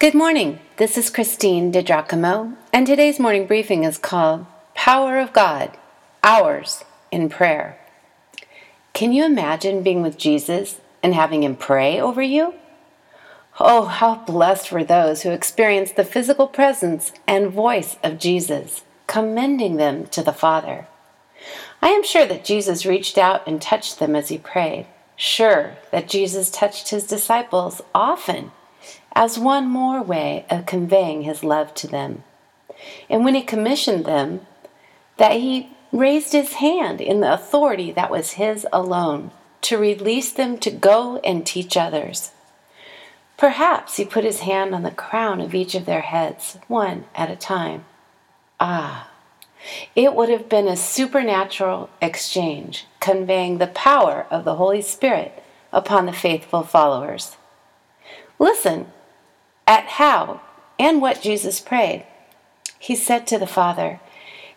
[0.00, 0.60] Good morning.
[0.78, 5.76] This is Christine DiGiacomo, and today's morning briefing is called Power of God
[6.24, 7.78] Hours in Prayer.
[8.94, 12.54] Can you imagine being with Jesus and having him pray over you?
[13.60, 19.76] Oh, how blessed were those who experienced the physical presence and voice of Jesus, commending
[19.76, 20.86] them to the Father.
[21.82, 26.08] I am sure that Jesus reached out and touched them as he prayed, sure that
[26.08, 28.52] Jesus touched his disciples often
[29.12, 32.24] as one more way of conveying his love to them.
[33.08, 34.46] And when he commissioned them,
[35.16, 39.30] that he raised his hand in the authority that was his alone
[39.62, 42.32] to release them to go and teach others.
[43.36, 47.30] Perhaps he put his hand on the crown of each of their heads, one at
[47.30, 47.84] a time.
[48.58, 49.10] Ah,
[49.94, 55.42] it would have been a supernatural exchange, conveying the power of the Holy Spirit
[55.72, 57.36] upon the faithful followers.
[58.38, 58.90] Listen
[59.70, 60.40] at how
[60.80, 62.04] and what Jesus prayed.
[62.80, 64.00] He said to the Father,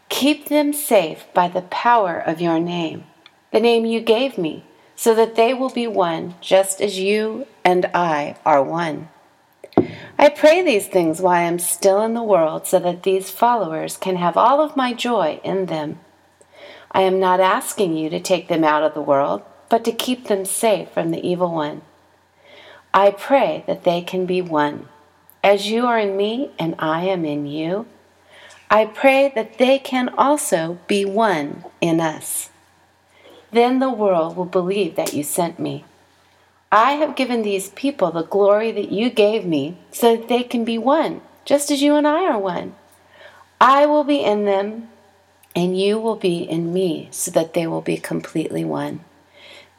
[0.09, 3.03] Keep them safe by the power of your name,
[3.52, 7.86] the name you gave me, so that they will be one, just as you and
[7.94, 9.09] I are one.
[10.17, 13.97] I pray these things while I am still in the world, so that these followers
[13.97, 16.00] can have all of my joy in them.
[16.91, 20.25] I am not asking you to take them out of the world, but to keep
[20.25, 21.84] them safe from the evil one.
[22.95, 24.89] I pray that they can be one
[25.44, 27.86] as you are in me and I am in you,
[28.69, 32.50] I pray that they can also be one in us.
[33.52, 35.85] Then the world will believe that you sent me.
[36.72, 40.66] I have given these people the glory that you gave me so that they can
[40.66, 42.73] be one, just as you and I are one.
[43.61, 44.89] I will be in them,
[45.55, 49.02] and you will be in me, so that they will be completely one.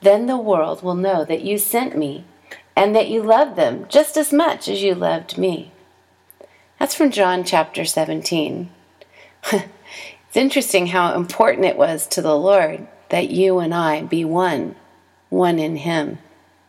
[0.02, 2.24] Then the world will know that you sent me
[2.76, 5.72] and that you love them just as much as you loved me.
[6.78, 8.68] That's from John chapter 17.
[9.52, 9.64] it's
[10.34, 14.74] interesting how important it was to the Lord that you and I be one,
[15.28, 16.18] one in Him.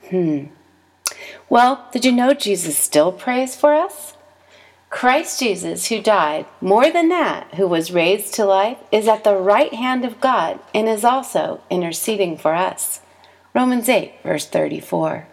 [0.10, 0.46] Hmm.
[1.50, 4.14] Well, did you know Jesus still prays for us?
[4.90, 9.36] Christ Jesus, who died, more than that, who was raised to life, is at the
[9.36, 13.02] right hand of God and is also interceding for us.
[13.54, 15.28] Romans 8, verse 34.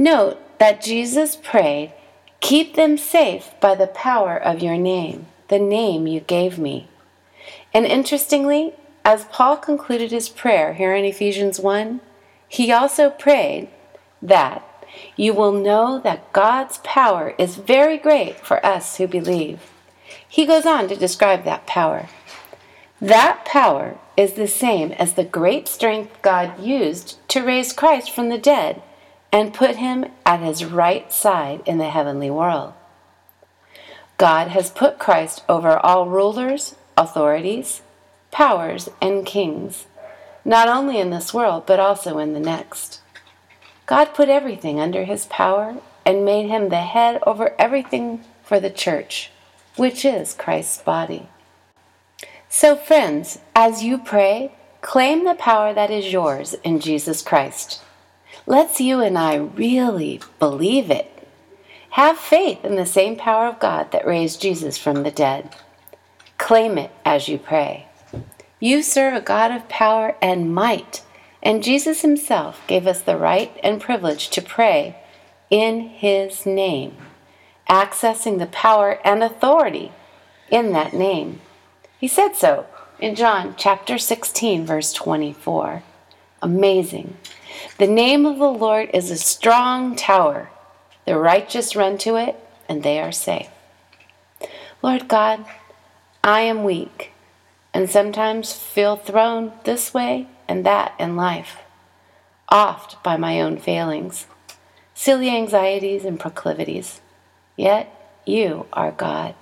[0.00, 1.92] Note that Jesus prayed,
[2.38, 6.86] Keep them safe by the power of your name, the name you gave me.
[7.74, 12.00] And interestingly, as Paul concluded his prayer here in Ephesians 1,
[12.48, 13.70] he also prayed
[14.22, 14.64] that
[15.16, 19.62] you will know that God's power is very great for us who believe.
[20.28, 22.08] He goes on to describe that power.
[23.00, 28.28] That power is the same as the great strength God used to raise Christ from
[28.28, 28.80] the dead
[29.32, 32.72] and put him at his right side in the heavenly world.
[34.16, 37.82] God has put Christ over all rulers, authorities,
[38.30, 39.86] powers, and kings,
[40.44, 43.00] not only in this world, but also in the next.
[43.86, 48.70] God put everything under his power and made him the head over everything for the
[48.70, 49.30] church,
[49.76, 51.28] which is Christ's body.
[52.48, 57.82] So, friends, as you pray, claim the power that is yours in Jesus Christ
[58.48, 61.28] lets you and I really believe it.
[61.90, 65.54] Have faith in the same power of God that raised Jesus from the dead.
[66.38, 67.88] Claim it as you pray.
[68.58, 71.02] You serve a God of power and might,
[71.42, 74.96] and Jesus himself gave us the right and privilege to pray
[75.50, 76.96] in his name,
[77.68, 79.92] accessing the power and authority
[80.50, 81.42] in that name.
[82.00, 82.66] He said so
[82.98, 85.82] in John chapter 16 verse 24.
[86.40, 87.16] Amazing.
[87.78, 90.50] The name of the Lord is a strong tower.
[91.06, 92.36] The righteous run to it,
[92.68, 93.48] and they are safe.
[94.82, 95.44] Lord God,
[96.22, 97.12] I am weak
[97.74, 101.58] and sometimes feel thrown this way and that in life,
[102.48, 104.26] oft by my own failings,
[104.94, 107.00] silly anxieties and proclivities.
[107.56, 107.88] Yet
[108.24, 109.34] you are God.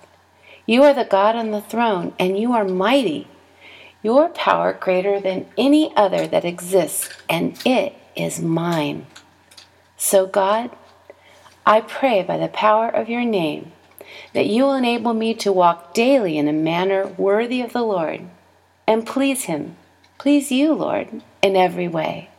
[0.67, 3.29] You are the God on the throne, and you are mighty.
[4.02, 9.06] Your power greater than any other that exists, and it is mine.
[9.96, 10.70] So, God,
[11.64, 13.72] I pray by the power of your name
[14.32, 18.28] that you will enable me to walk daily in a manner worthy of the Lord
[18.86, 19.76] and please him,
[20.18, 22.30] please you, Lord, in every way,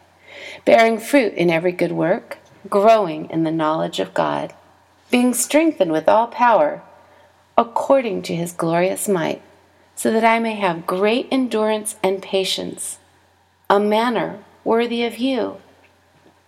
[0.66, 2.38] bearing fruit in every good work,
[2.70, 4.54] growing in the knowledge of God,
[5.12, 6.82] being strengthened with all power
[7.58, 9.42] according to his glorious might,
[9.96, 13.00] so that I may have great endurance and patience,
[13.70, 15.58] a manner worthy of you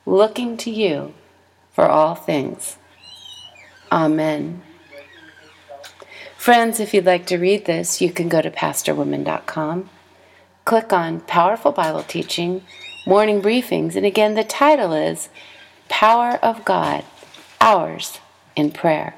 [0.09, 1.13] looking to you
[1.71, 2.77] for all things.
[3.91, 4.61] Amen.
[6.37, 9.89] Friends, if you'd like to read this, you can go to pastorwoman.com,
[10.65, 12.63] click on Powerful Bible Teaching,
[13.05, 15.29] Morning Briefings, and again, the title is
[15.89, 17.03] Power of God
[17.59, 18.19] Hours
[18.55, 19.15] in Prayer.